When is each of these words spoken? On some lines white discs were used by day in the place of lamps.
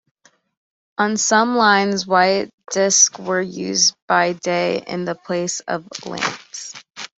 On 0.97 1.15
some 1.15 1.55
lines 1.55 2.07
white 2.07 2.49
discs 2.71 3.19
were 3.19 3.39
used 3.39 3.93
by 4.07 4.33
day 4.33 4.83
in 4.87 5.05
the 5.05 5.13
place 5.13 5.59
of 5.67 5.85
lamps. 6.07 6.73